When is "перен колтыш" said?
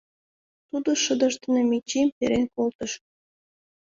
2.17-2.91